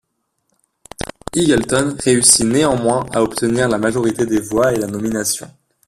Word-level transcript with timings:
Eagleton 1.35 1.95
réussit 1.99 2.47
néanmoins 2.47 3.05
à 3.13 3.21
obtenir 3.21 3.69
la 3.69 3.77
majorité 3.77 4.25
des 4.25 4.39
voix 4.41 4.73
et 4.73 4.79
la 4.79 4.87
nomination. 4.87 5.47